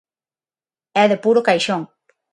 É 1.01 1.03
de 1.11 1.17
puro 1.23 1.45
caixón. 1.47 1.81